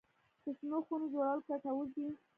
[0.43, 2.07] د شنو خونو جوړول ګټور دي؟